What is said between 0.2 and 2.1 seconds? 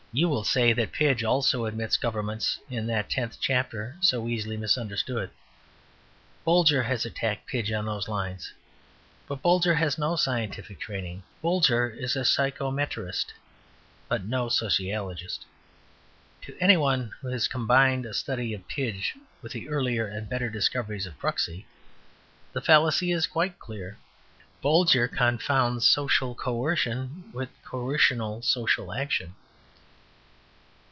will say that Pidge also admits